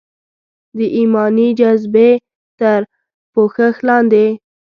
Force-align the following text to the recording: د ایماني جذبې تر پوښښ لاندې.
د 0.77 0.79
ایماني 0.97 1.47
جذبې 1.59 2.09
تر 2.59 2.79
پوښښ 3.33 3.75
لاندې. 3.87 4.25